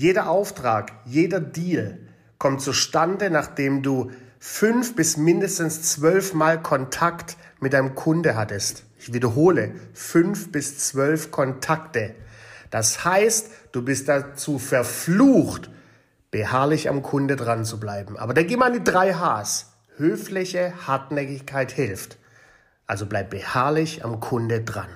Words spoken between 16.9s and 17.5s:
Kunde